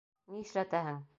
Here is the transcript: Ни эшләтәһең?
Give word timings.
Ни 0.35 0.41
эшләтәһең? 0.45 1.01